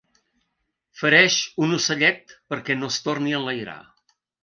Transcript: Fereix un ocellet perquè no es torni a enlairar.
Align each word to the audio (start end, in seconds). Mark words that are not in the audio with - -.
Fereix 1.01 1.37
un 1.67 1.77
ocellet 1.77 2.35
perquè 2.55 2.81
no 2.83 2.93
es 2.97 3.01
torni 3.07 3.39
a 3.39 3.39
enlairar. 3.45 3.81